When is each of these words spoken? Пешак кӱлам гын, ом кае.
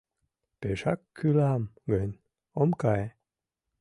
Пешак 0.59 0.99
кӱлам 1.17 1.63
гын, 1.91 2.09
ом 2.61 2.69
кае. 2.81 3.07